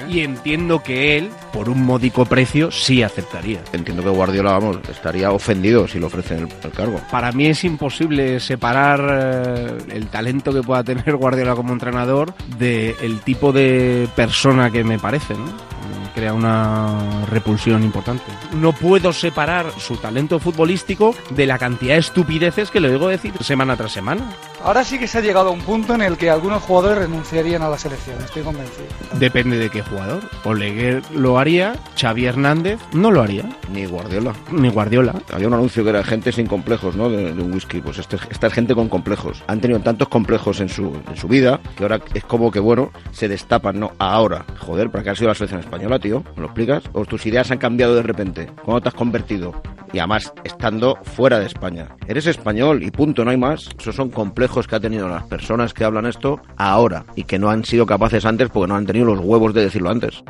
Y 0.08 0.20
entiendo 0.20 0.82
que 0.82 1.18
él, 1.18 1.30
por 1.52 1.68
un 1.68 1.84
módico 1.84 2.24
precio, 2.24 2.70
sí 2.70 3.02
aceptaría. 3.02 3.60
Entiendo 3.72 4.02
que 4.02 4.08
Guardiola, 4.10 4.52
vamos, 4.52 4.78
estaría 4.88 5.32
ofendido 5.32 5.88
si 5.88 5.98
le 5.98 6.06
ofrecen 6.06 6.38
el, 6.38 6.48
el 6.62 6.70
cargo. 6.70 7.00
Para 7.10 7.32
mí 7.32 7.46
es 7.46 7.64
imposible 7.64 8.38
separar 8.40 9.00
eh, 9.10 9.78
el 9.90 10.06
talento 10.08 10.52
que 10.52 10.62
pueda 10.62 10.84
tener 10.84 11.16
Guardiola 11.16 11.54
como 11.54 11.72
entrenador 11.72 12.34
del 12.58 13.20
tipo 13.20 13.52
de 13.52 14.08
persona 14.14 14.70
que 14.70 14.84
me 14.84 14.98
parece, 14.98 15.34
¿no? 15.34 15.75
Crea 16.16 16.32
una 16.32 17.26
repulsión 17.26 17.84
importante. 17.84 18.24
No 18.54 18.72
puedo 18.72 19.12
separar 19.12 19.70
su 19.78 19.98
talento 19.98 20.38
futbolístico 20.38 21.14
de 21.30 21.46
la 21.46 21.58
cantidad 21.58 21.92
de 21.92 22.00
estupideces 22.00 22.70
que 22.70 22.80
le 22.80 22.88
oigo 22.88 23.08
decir 23.08 23.34
semana 23.42 23.76
tras 23.76 23.92
semana. 23.92 24.22
Ahora 24.64 24.84
sí 24.84 24.98
que 24.98 25.06
se 25.06 25.18
ha 25.18 25.20
llegado 25.20 25.48
a 25.48 25.52
un 25.52 25.60
punto 25.60 25.94
en 25.94 26.02
el 26.02 26.16
que 26.16 26.30
algunos 26.30 26.62
jugadores 26.62 26.98
renunciarían 26.98 27.62
a 27.62 27.68
la 27.68 27.78
selección, 27.78 28.16
estoy 28.20 28.42
convencido. 28.42 28.86
Depende 29.14 29.58
de 29.58 29.70
qué 29.70 29.82
jugador. 29.82 30.22
Oleguer 30.44 31.02
lo 31.12 31.38
haría, 31.38 31.74
Xavi 32.00 32.26
Hernández 32.26 32.80
no 32.92 33.10
lo 33.10 33.22
haría. 33.22 33.44
Ni 33.72 33.86
Guardiola. 33.86 34.32
Ni 34.50 34.68
Guardiola. 34.68 35.14
Había 35.32 35.48
un 35.48 35.54
anuncio 35.54 35.84
que 35.84 35.90
era 35.90 36.02
gente 36.02 36.32
sin 36.32 36.46
complejos, 36.46 36.96
¿no? 36.96 37.08
De, 37.08 37.32
de 37.32 37.42
un 37.42 37.52
whisky. 37.52 37.80
Pues 37.80 37.98
este, 37.98 38.16
esta 38.30 38.48
es 38.48 38.52
gente 38.52 38.74
con 38.74 38.88
complejos. 38.88 39.42
Han 39.46 39.60
tenido 39.60 39.80
tantos 39.80 40.08
complejos 40.08 40.60
en 40.60 40.68
su, 40.68 41.00
en 41.08 41.16
su 41.16 41.28
vida 41.28 41.60
que 41.76 41.84
ahora 41.84 42.00
es 42.14 42.24
como 42.24 42.50
que, 42.50 42.60
bueno, 42.60 42.90
se 43.12 43.28
destapan, 43.28 43.78
¿no? 43.78 43.92
Ahora. 43.98 44.44
Joder, 44.58 44.90
¿para 44.90 45.04
qué 45.04 45.10
has 45.10 45.18
sido 45.18 45.28
la 45.28 45.34
selección 45.34 45.60
española, 45.60 45.98
tío? 45.98 46.24
¿Me 46.34 46.40
lo 46.42 46.46
explicas? 46.46 46.82
¿O 46.92 47.04
tus 47.04 47.24
ideas 47.26 47.50
han 47.50 47.58
cambiado 47.58 47.94
de 47.94 48.02
repente? 48.02 48.50
¿Cómo 48.64 48.80
te 48.80 48.88
has 48.88 48.94
convertido? 48.94 49.54
Y 49.92 49.98
además, 49.98 50.32
estando 50.44 50.96
fuera 51.02 51.38
de 51.38 51.46
España. 51.46 51.88
Eres 52.06 52.26
español 52.26 52.82
y 52.82 52.90
punto, 52.90 53.24
no 53.24 53.30
hay 53.30 53.36
más. 53.36 53.68
Esos 53.78 53.96
son 53.96 54.10
complejos 54.10 54.66
que 54.66 54.76
ha 54.76 54.80
tenido 54.80 55.08
las 55.08 55.24
personas 55.24 55.72
que 55.72 55.84
hablan 55.84 56.06
esto 56.06 56.40
ahora 56.56 57.04
y 57.14 57.24
que 57.24 57.38
no 57.38 57.50
han 57.50 57.64
sido 57.64 57.86
capaces 57.86 58.24
antes 58.24 58.48
porque 58.50 58.68
no 58.68 58.76
han 58.76 58.86
tenido 58.86 59.06
los 59.06 59.20
huevos 59.20 59.54
de 59.54 59.62
decirlo 59.62 59.90
antes. 59.90 60.22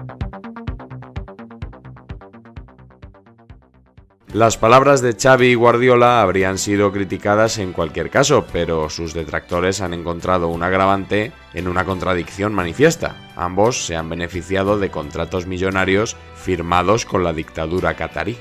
Las 4.36 4.58
palabras 4.58 5.00
de 5.00 5.14
Xavi 5.14 5.46
y 5.46 5.54
Guardiola 5.54 6.20
habrían 6.20 6.58
sido 6.58 6.92
criticadas 6.92 7.56
en 7.56 7.72
cualquier 7.72 8.10
caso, 8.10 8.44
pero 8.52 8.90
sus 8.90 9.14
detractores 9.14 9.80
han 9.80 9.94
encontrado 9.94 10.48
un 10.48 10.62
agravante 10.62 11.32
en 11.54 11.68
una 11.68 11.86
contradicción 11.86 12.52
manifiesta. 12.52 13.32
Ambos 13.34 13.86
se 13.86 13.96
han 13.96 14.10
beneficiado 14.10 14.78
de 14.78 14.90
contratos 14.90 15.46
millonarios 15.46 16.18
firmados 16.34 17.06
con 17.06 17.24
la 17.24 17.32
dictadura 17.32 17.94
catarí. 17.94 18.36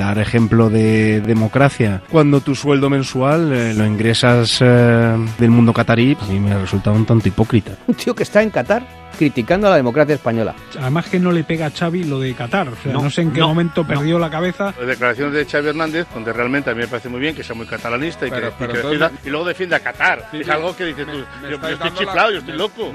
Dar 0.00 0.18
ejemplo 0.18 0.70
de 0.70 1.20
democracia. 1.20 2.00
Cuando 2.10 2.40
tu 2.40 2.54
sueldo 2.54 2.88
mensual 2.88 3.52
eh, 3.52 3.74
lo 3.74 3.84
ingresas 3.84 4.56
eh, 4.62 5.14
del 5.38 5.50
mundo 5.50 5.74
catarí, 5.74 6.16
a 6.18 6.24
mí 6.24 6.40
me 6.40 6.58
resulta 6.58 6.90
un 6.90 7.04
tanto 7.04 7.28
hipócrita. 7.28 7.72
Un 7.86 7.94
tío 7.94 8.14
que 8.14 8.22
está 8.22 8.42
en 8.42 8.48
Qatar 8.48 8.82
criticando 9.18 9.66
a 9.66 9.70
la 9.70 9.76
democracia 9.76 10.14
española. 10.14 10.54
Además 10.80 11.06
que 11.10 11.20
no 11.20 11.32
le 11.32 11.44
pega 11.44 11.66
a 11.66 11.70
Xavi 11.70 12.04
lo 12.04 12.18
de 12.18 12.32
Qatar. 12.32 12.68
O 12.70 12.76
sea, 12.82 12.94
no, 12.94 13.02
No, 13.02 13.10
sé 13.10 13.20
en 13.20 13.32
qué 13.32 13.40
no, 13.40 13.48
momento 13.48 13.86
perdió 13.86 14.18
la 14.18 14.30
cabeza. 14.30 14.72
Las 14.78 14.86
declaraciones 14.86 15.34
de 15.34 15.44
Xavi 15.44 15.68
Hernández, 15.68 16.06
donde 16.14 16.32
realmente 16.32 16.70
a 16.70 16.74
mí 16.74 16.80
me 16.80 16.88
parece 16.88 17.10
muy 17.10 17.20
bien 17.20 17.34
que 17.34 17.44
sea 17.44 17.54
muy 17.54 17.66
catalanista 17.66 18.26
y, 18.26 18.30
Pero- 18.30 18.40
que, 18.40 18.48
y 18.48 18.52
pero 18.58 18.72
que 18.72 18.78
entonces- 18.78 19.00
defienda- 19.00 19.20
y 19.26 19.28
luego 19.30 19.44
defiende 19.44 19.76
a 19.76 19.80
Qatar. 19.80 20.28
Sí, 20.30 20.38
es 20.40 20.48
algo 20.48 20.74
que 20.74 20.84
dices 20.86 21.04
tú, 21.04 21.12
Me- 21.12 21.18
yo, 21.18 21.24
me 21.42 21.48
yo 21.50 21.54
estáis 21.56 21.72
estoy 21.74 21.76
dando 21.76 22.00
la- 22.00 22.06
chiflado, 22.06 22.30
yo 22.30 22.38
estoy 22.38 22.52
me- 22.52 22.58
loco. 22.58 22.92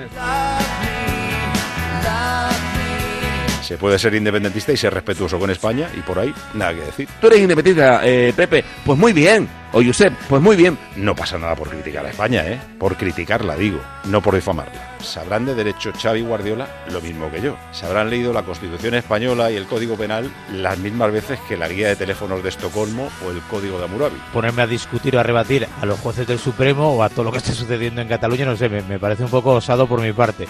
Se 3.65 3.77
puede 3.79 3.97
ser 3.97 4.13
independentista 4.13 4.71
y 4.71 4.77
ser 4.77 4.93
respetuoso 4.93 5.39
con 5.39 5.49
España 5.49 5.89
y 5.97 6.01
por 6.01 6.19
ahí 6.19 6.31
nada 6.53 6.75
que 6.75 6.81
decir. 6.81 7.09
Tú 7.19 7.27
eres 7.27 7.39
independentista, 7.39 8.01
eh, 8.03 8.31
Pepe. 8.35 8.63
Pues 8.85 8.97
muy 8.99 9.11
bien. 9.11 9.49
O 9.73 9.83
Josep, 9.83 10.13
pues 10.29 10.41
muy 10.41 10.55
bien. 10.55 10.77
No 10.95 11.15
pasa 11.15 11.37
nada 11.39 11.55
por 11.55 11.69
criticar 11.69 12.05
a 12.05 12.09
España, 12.11 12.45
¿eh? 12.45 12.61
Por 12.79 12.95
criticarla, 12.95 13.57
digo, 13.57 13.81
no 14.05 14.21
por 14.21 14.35
difamarla. 14.35 14.95
Sabrán 15.01 15.45
de 15.45 15.55
derecho 15.55 15.91
Xavi 15.91 16.19
y 16.19 16.23
Guardiola 16.23 16.67
lo 16.91 17.01
mismo 17.01 17.29
que 17.29 17.41
yo. 17.41 17.57
Se 17.71 17.85
habrán 17.85 18.09
leído 18.09 18.31
la 18.31 18.43
Constitución 18.43 18.93
española 18.93 19.51
y 19.51 19.55
el 19.55 19.65
Código 19.65 19.97
Penal 19.97 20.31
las 20.53 20.77
mismas 20.77 21.11
veces 21.11 21.39
que 21.49 21.57
la 21.57 21.67
guía 21.67 21.89
de 21.89 21.95
teléfonos 21.97 22.41
de 22.43 22.49
Estocolmo 22.49 23.09
o 23.27 23.31
el 23.31 23.41
Código 23.49 23.77
de 23.79 23.85
Hammurabi. 23.85 24.15
ponerme 24.31 24.61
a 24.61 24.67
discutir 24.67 25.17
o 25.17 25.19
a 25.19 25.23
rebatir 25.23 25.67
a 25.81 25.85
los 25.85 25.99
jueces 25.99 26.25
del 26.25 26.39
Supremo 26.39 26.95
o 26.95 27.03
a 27.03 27.09
todo 27.09 27.25
lo 27.25 27.31
que 27.31 27.39
esté 27.39 27.51
sucediendo 27.51 27.99
en 28.01 28.07
Cataluña, 28.07 28.45
no 28.45 28.55
sé, 28.55 28.69
me, 28.69 28.81
me 28.83 28.99
parece 28.99 29.23
un 29.23 29.29
poco 29.29 29.51
osado 29.55 29.87
por 29.87 29.99
mi 29.99 30.13
parte. 30.13 30.47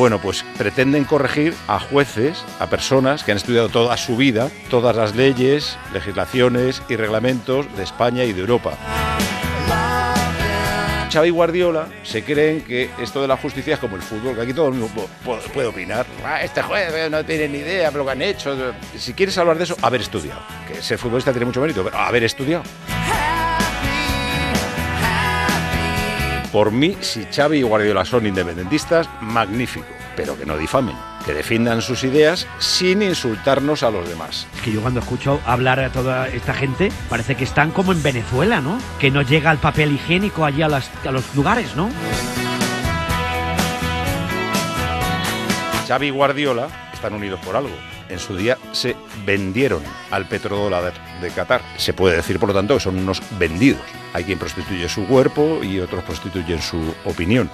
Bueno, 0.00 0.18
pues 0.18 0.46
pretenden 0.56 1.04
corregir 1.04 1.54
a 1.68 1.78
jueces, 1.78 2.42
a 2.58 2.68
personas 2.70 3.22
que 3.22 3.32
han 3.32 3.36
estudiado 3.36 3.68
toda 3.68 3.94
su 3.98 4.16
vida, 4.16 4.48
todas 4.70 4.96
las 4.96 5.14
leyes, 5.14 5.76
legislaciones 5.92 6.82
y 6.88 6.96
reglamentos 6.96 7.66
de 7.76 7.82
España 7.82 8.24
y 8.24 8.32
de 8.32 8.40
Europa. 8.40 8.78
Xavi 11.12 11.28
Guardiola 11.28 11.88
se 12.02 12.24
creen 12.24 12.62
que 12.62 12.88
esto 12.98 13.20
de 13.20 13.28
la 13.28 13.36
justicia 13.36 13.74
es 13.74 13.80
como 13.80 13.96
el 13.96 14.00
fútbol, 14.00 14.34
que 14.36 14.40
aquí 14.40 14.54
todo 14.54 14.68
el 14.68 14.74
mundo 14.76 14.88
pu- 14.96 15.28
pu- 15.28 15.42
puede 15.52 15.68
opinar. 15.68 16.06
Ah, 16.24 16.40
este 16.42 16.62
juez 16.62 16.94
eh, 16.94 17.08
no 17.10 17.22
tiene 17.22 17.48
ni 17.48 17.58
idea 17.58 17.90
de 17.90 17.98
lo 17.98 18.06
que 18.06 18.10
han 18.12 18.22
hecho. 18.22 18.56
Si 18.96 19.12
quieres 19.12 19.36
hablar 19.36 19.58
de 19.58 19.64
eso, 19.64 19.76
haber 19.82 20.00
estudiado. 20.00 20.40
Que 20.66 20.80
ser 20.80 20.96
futbolista 20.96 21.30
tiene 21.30 21.44
mucho 21.44 21.60
mérito, 21.60 21.84
pero 21.84 21.98
haber 21.98 22.24
estudiado. 22.24 22.62
Por 26.52 26.72
mí, 26.72 26.96
si 27.00 27.24
Xavi 27.26 27.58
y 27.58 27.62
Guardiola 27.62 28.04
son 28.04 28.26
independentistas, 28.26 29.08
magnífico, 29.20 29.86
pero 30.16 30.36
que 30.36 30.44
no 30.44 30.56
difamen, 30.58 30.96
que 31.24 31.32
defiendan 31.32 31.80
sus 31.80 32.02
ideas 32.02 32.46
sin 32.58 33.02
insultarnos 33.02 33.84
a 33.84 33.90
los 33.92 34.08
demás. 34.08 34.48
Es 34.56 34.62
que 34.62 34.72
yo 34.72 34.80
cuando 34.80 34.98
escucho 34.98 35.40
hablar 35.46 35.78
a 35.78 35.90
toda 35.92 36.26
esta 36.26 36.52
gente, 36.52 36.90
parece 37.08 37.36
que 37.36 37.44
están 37.44 37.70
como 37.70 37.92
en 37.92 38.02
Venezuela, 38.02 38.60
¿no? 38.60 38.78
Que 38.98 39.12
no 39.12 39.22
llega 39.22 39.52
el 39.52 39.58
papel 39.58 39.92
higiénico 39.92 40.44
allí 40.44 40.62
a, 40.62 40.68
las- 40.68 40.90
a 41.06 41.12
los 41.12 41.32
lugares, 41.36 41.76
¿no? 41.76 41.88
Xavi 45.86 46.06
y 46.08 46.10
Guardiola 46.10 46.68
están 46.92 47.14
unidos 47.14 47.38
por 47.44 47.54
algo. 47.56 47.70
En 48.10 48.18
su 48.18 48.36
día 48.36 48.58
se 48.72 48.96
vendieron 49.24 49.82
al 50.10 50.26
petrodólar 50.26 50.92
de 51.22 51.30
Qatar. 51.30 51.62
Se 51.76 51.92
puede 51.92 52.16
decir, 52.16 52.40
por 52.40 52.48
lo 52.48 52.54
tanto, 52.54 52.74
que 52.74 52.80
son 52.80 52.98
unos 52.98 53.22
vendidos. 53.38 53.82
Hay 54.12 54.24
quien 54.24 54.38
prostituye 54.38 54.88
su 54.88 55.06
cuerpo 55.06 55.60
y 55.62 55.78
otros 55.78 56.02
prostituyen 56.02 56.60
su 56.60 56.94
opinión. 57.04 57.48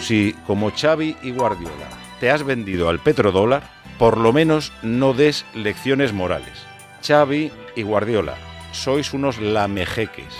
Si, 0.00 0.34
como 0.46 0.72
Xavi 0.72 1.16
y 1.22 1.30
Guardiola, 1.30 1.88
te 2.18 2.30
has 2.30 2.42
vendido 2.42 2.88
al 2.88 2.98
petrodólar, 2.98 3.62
por 3.98 4.18
lo 4.18 4.32
menos 4.32 4.72
no 4.82 5.14
des 5.14 5.44
lecciones 5.54 6.12
morales. 6.12 6.66
Xavi 7.06 7.52
y 7.76 7.82
Guardiola, 7.82 8.34
sois 8.72 9.12
unos 9.12 9.38
lamejeques. 9.40 10.34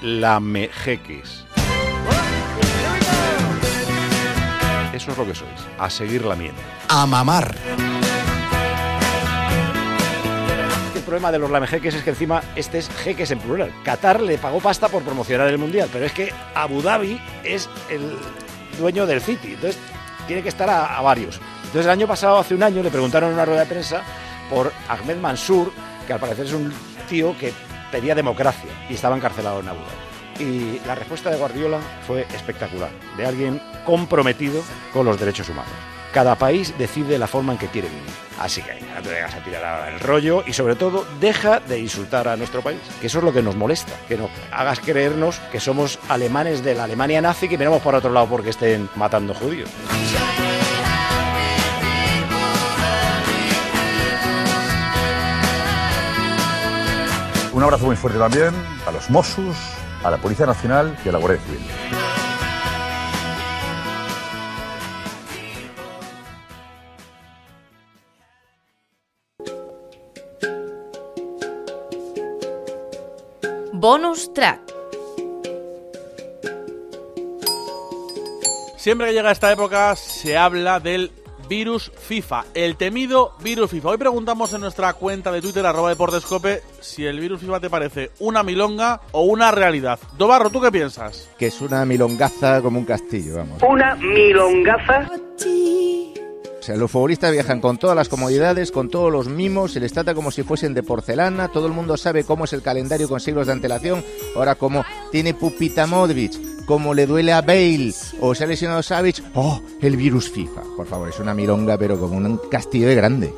Lamejeques. 0.00 1.44
Eso 5.02 5.10
es 5.10 5.18
lo 5.18 5.26
que 5.26 5.34
sois. 5.34 5.50
A 5.80 5.90
seguir 5.90 6.24
lamiendo. 6.24 6.62
A 6.88 7.04
mamar. 7.06 7.56
El 10.94 11.02
problema 11.02 11.32
de 11.32 11.40
los 11.40 11.50
lamejeques 11.50 11.96
es 11.96 12.04
que 12.04 12.10
encima 12.10 12.40
este 12.54 12.78
es 12.78 12.88
jeques 12.88 13.32
en 13.32 13.40
plural. 13.40 13.74
Qatar 13.82 14.20
le 14.20 14.38
pagó 14.38 14.60
pasta 14.60 14.88
por 14.88 15.02
promocionar 15.02 15.48
el 15.48 15.58
mundial, 15.58 15.88
pero 15.92 16.06
es 16.06 16.12
que 16.12 16.32
Abu 16.54 16.82
Dhabi 16.82 17.20
es 17.42 17.68
el 17.90 18.16
dueño 18.78 19.04
del 19.04 19.20
City, 19.20 19.54
entonces 19.54 19.76
tiene 20.28 20.40
que 20.40 20.50
estar 20.50 20.70
a, 20.70 20.96
a 20.96 21.02
varios. 21.02 21.40
Entonces 21.64 21.86
el 21.86 21.90
año 21.90 22.06
pasado, 22.06 22.38
hace 22.38 22.54
un 22.54 22.62
año, 22.62 22.80
le 22.80 22.90
preguntaron 22.90 23.30
en 23.30 23.34
una 23.34 23.44
rueda 23.44 23.62
de 23.62 23.66
prensa 23.66 24.02
por 24.48 24.72
Ahmed 24.88 25.16
Mansour, 25.16 25.72
que 26.06 26.12
al 26.12 26.20
parecer 26.20 26.46
es 26.46 26.52
un 26.52 26.72
tío 27.08 27.36
que 27.36 27.52
pedía 27.90 28.14
democracia 28.14 28.70
y 28.88 28.94
estaba 28.94 29.16
encarcelado 29.16 29.58
en 29.58 29.68
Abu 29.68 29.80
Dhabi. 29.80 30.11
Y 30.38 30.80
la 30.86 30.94
respuesta 30.94 31.30
de 31.30 31.36
Guardiola 31.36 31.78
fue 32.06 32.22
espectacular, 32.34 32.90
de 33.16 33.26
alguien 33.26 33.60
comprometido 33.84 34.62
con 34.92 35.06
los 35.06 35.18
derechos 35.18 35.48
humanos. 35.48 35.72
Cada 36.12 36.34
país 36.34 36.74
decide 36.76 37.18
la 37.18 37.26
forma 37.26 37.52
en 37.52 37.58
que 37.58 37.68
quiere 37.68 37.88
vivir. 37.88 38.02
Así 38.38 38.60
que 38.60 38.78
no 38.94 39.00
te 39.00 39.08
vengas 39.08 39.34
a 39.34 39.42
tirar 39.42 39.92
el 39.92 40.00
rollo 40.00 40.44
y 40.46 40.52
sobre 40.52 40.74
todo 40.74 41.06
deja 41.20 41.60
de 41.60 41.78
insultar 41.78 42.28
a 42.28 42.36
nuestro 42.36 42.60
país, 42.60 42.80
que 43.00 43.06
eso 43.06 43.18
es 43.18 43.24
lo 43.24 43.32
que 43.32 43.42
nos 43.42 43.56
molesta, 43.56 43.92
que 44.08 44.18
nos 44.18 44.30
hagas 44.50 44.80
creernos 44.80 45.38
que 45.50 45.60
somos 45.60 45.98
alemanes 46.08 46.62
de 46.62 46.74
la 46.74 46.84
Alemania 46.84 47.22
nazi 47.22 47.48
que 47.48 47.56
miramos 47.56 47.80
por 47.80 47.94
otro 47.94 48.10
lado 48.10 48.26
porque 48.26 48.50
estén 48.50 48.90
matando 48.94 49.32
judíos. 49.32 49.70
Un 57.52 57.62
abrazo 57.62 57.86
muy 57.86 57.96
fuerte 57.96 58.18
también 58.18 58.54
a 58.86 58.90
los 58.92 59.10
Mossos, 59.10 59.56
a 60.04 60.10
la 60.10 60.18
Policía 60.18 60.46
Nacional 60.46 60.96
y 61.04 61.08
a 61.08 61.12
la 61.12 61.18
Guardia 61.18 61.40
Civil. 61.40 61.60
Bonus 73.72 74.32
track. 74.32 74.60
Siempre 78.76 79.08
que 79.08 79.12
llega 79.12 79.30
esta 79.30 79.50
época 79.50 79.96
se 79.96 80.36
habla 80.36 80.78
del 80.80 81.10
virus 81.48 81.92
FIFA, 81.96 82.44
el 82.54 82.76
temido 82.76 83.34
virus 83.42 83.70
FIFA. 83.70 83.90
Hoy 83.90 83.98
preguntamos 83.98 84.52
en 84.52 84.60
nuestra 84.60 84.92
cuenta 84.94 85.30
de 85.32 85.40
Twitter, 85.40 85.64
arroba 85.64 85.90
deportescope, 85.90 86.62
si 86.80 87.04
el 87.04 87.20
virus 87.20 87.40
FIFA 87.40 87.60
te 87.60 87.70
parece 87.70 88.10
una 88.20 88.42
milonga 88.42 89.00
o 89.12 89.22
una 89.22 89.50
realidad. 89.50 89.98
Dobarro, 90.16 90.50
¿tú 90.50 90.60
qué 90.60 90.70
piensas? 90.70 91.28
Que 91.38 91.46
es 91.46 91.60
una 91.60 91.84
milongaza 91.84 92.60
como 92.62 92.78
un 92.78 92.84
castillo, 92.84 93.36
vamos. 93.36 93.62
Una 93.62 93.94
milongaza. 93.96 95.10
O 96.62 96.64
sea, 96.64 96.76
los 96.76 96.92
futbolistas 96.92 97.32
viajan 97.32 97.60
con 97.60 97.76
todas 97.76 97.96
las 97.96 98.08
comodidades, 98.08 98.70
con 98.70 98.88
todos 98.88 99.10
los 99.10 99.26
mimos, 99.26 99.72
se 99.72 99.80
les 99.80 99.92
trata 99.92 100.14
como 100.14 100.30
si 100.30 100.44
fuesen 100.44 100.74
de 100.74 100.84
porcelana, 100.84 101.48
todo 101.48 101.66
el 101.66 101.72
mundo 101.72 101.96
sabe 101.96 102.22
cómo 102.22 102.44
es 102.44 102.52
el 102.52 102.62
calendario 102.62 103.08
con 103.08 103.18
siglos 103.18 103.48
de 103.48 103.52
antelación. 103.54 104.04
Ahora, 104.36 104.54
como 104.54 104.84
tiene 105.10 105.34
Pupita 105.34 105.88
Modric, 105.88 106.51
como 106.66 106.94
le 106.94 107.06
duele 107.06 107.32
a 107.32 107.40
Bale 107.42 107.92
o 108.20 108.34
se 108.34 108.44
ha 108.44 108.46
lesionado 108.46 108.82
Savage, 108.82 109.22
¡oh! 109.34 109.60
El 109.80 109.96
virus 109.96 110.30
FIFA. 110.30 110.62
Por 110.76 110.86
favor, 110.86 111.08
es 111.08 111.18
una 111.18 111.34
milonga, 111.34 111.76
pero 111.78 111.98
como 111.98 112.16
un 112.16 112.40
castillo 112.50 112.88
de 112.88 112.94
grande. 112.94 113.34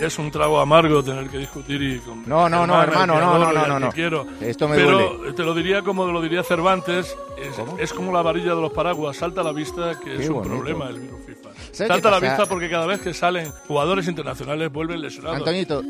Es 0.00 0.18
un 0.18 0.32
trago 0.32 0.58
amargo 0.58 1.00
tener 1.04 1.28
que 1.28 1.38
discutir 1.38 1.80
y 1.80 1.98
con 2.00 2.28
No, 2.28 2.48
no, 2.48 2.66
no, 2.66 2.82
hermano, 2.82 3.20
no, 3.20 3.38
no, 3.38 3.52
no, 3.52 3.66
no, 3.68 3.78
no. 3.78 3.92
Quiero. 3.92 4.26
Esto 4.40 4.66
me 4.66 4.74
Pero 4.74 5.16
duele. 5.16 5.32
te 5.32 5.44
lo 5.44 5.54
diría 5.54 5.82
como 5.82 6.06
lo 6.06 6.20
diría 6.20 6.42
Cervantes, 6.42 7.16
es, 7.38 7.54
es 7.78 7.92
como 7.92 8.12
la 8.12 8.20
varilla 8.20 8.56
de 8.56 8.60
los 8.60 8.72
paraguas, 8.72 9.16
salta 9.16 9.42
a 9.42 9.44
la 9.44 9.52
vista 9.52 9.94
que 10.02 10.16
Qué 10.16 10.22
es 10.24 10.28
un 10.28 10.36
bonito. 10.38 10.56
problema 10.56 10.88
el 10.88 10.98
virus 10.98 11.20
FIFA. 11.24 11.50
¿Sabe 11.70 11.88
Salta 11.88 12.08
a 12.08 12.10
la 12.10 12.18
vista 12.18 12.46
porque 12.46 12.68
cada 12.68 12.86
vez 12.86 13.00
que 13.00 13.14
salen 13.14 13.52
jugadores 13.68 14.08
internacionales 14.08 14.72
vuelven 14.72 15.00
lesionados. 15.02 15.38
Antonito, 15.38 15.82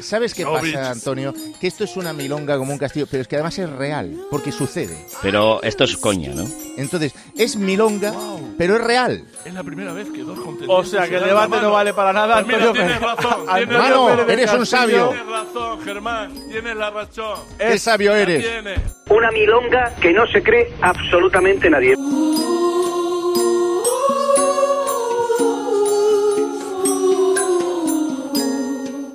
¿sabes 0.00 0.34
qué 0.34 0.44
pasa, 0.44 0.90
Antonio? 0.90 1.34
Que 1.60 1.66
esto 1.66 1.84
es 1.84 1.96
una 1.96 2.12
milonga 2.12 2.56
como 2.56 2.72
un 2.72 2.78
castillo, 2.78 3.06
pero 3.10 3.22
es 3.22 3.28
que 3.28 3.36
además 3.36 3.58
es 3.58 3.68
real, 3.70 4.16
porque 4.30 4.52
sucede. 4.52 4.96
Pero 5.22 5.62
esto 5.62 5.84
es 5.84 5.96
coña, 5.96 6.32
¿no? 6.34 6.44
Entonces, 6.76 7.14
es 7.36 7.56
milonga, 7.56 8.12
pero 8.56 8.76
es 8.76 8.84
real. 8.84 9.24
Es 9.44 9.52
la 9.54 9.64
primera 9.64 9.92
vez 9.92 10.08
que 10.10 10.22
dos 10.22 10.38
contendientes 10.38 10.68
O 10.68 10.84
sea, 10.84 11.08
que 11.08 11.16
el 11.16 11.24
debate 11.24 11.60
no 11.60 11.72
vale 11.72 11.92
para 11.92 12.12
nada, 12.12 12.34
Pues 12.34 12.46
mira, 12.46 12.58
Antonio 12.58 12.72
tienes 12.72 12.98
Pérez. 12.98 13.16
razón. 13.16 13.40
Antonio 13.48 13.66
tienes 13.66 13.78
Mano, 13.78 14.06
Pérez 14.26 14.28
eres 14.28 14.52
un 14.52 14.66
sabio. 14.66 15.08
Tienes 15.08 15.26
razón, 15.26 15.80
Germán. 15.82 16.32
Tienes 16.50 16.76
la 16.76 16.90
razón. 16.90 17.38
Qué 17.58 17.78
sabio 17.78 18.14
eres. 18.14 18.44
tienes. 18.44 18.80
Una 19.10 19.30
milonga 19.30 19.94
que 20.00 20.12
no 20.12 20.26
se 20.26 20.42
cree 20.42 20.72
absolutamente 20.82 21.70
nadie. 21.70 21.94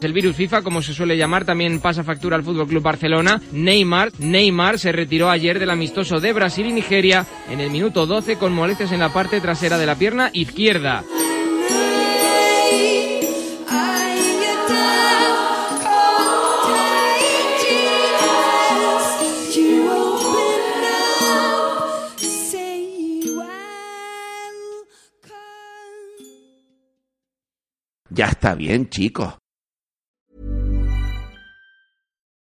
El 0.01 0.13
virus 0.13 0.35
FIFA, 0.35 0.63
como 0.63 0.81
se 0.81 0.95
suele 0.95 1.15
llamar, 1.15 1.45
también 1.45 1.79
pasa 1.79 2.03
factura 2.03 2.35
al 2.35 2.43
Fútbol 2.43 2.67
Club 2.67 2.81
Barcelona. 2.81 3.39
Neymar, 3.51 4.11
Neymar 4.17 4.79
se 4.79 4.91
retiró 4.91 5.29
ayer 5.29 5.59
del 5.59 5.69
amistoso 5.69 6.19
de 6.19 6.33
Brasil 6.33 6.65
y 6.65 6.73
Nigeria 6.73 7.25
en 7.49 7.59
el 7.59 7.69
minuto 7.69 8.07
12 8.07 8.37
con 8.37 8.51
molestias 8.51 8.91
en 8.91 8.99
la 8.99 9.13
parte 9.13 9.39
trasera 9.39 9.77
de 9.77 9.85
la 9.85 9.95
pierna 9.95 10.31
izquierda. 10.33 11.03
Ya 28.09 28.25
está 28.25 28.55
bien, 28.55 28.89
chicos. 28.89 29.40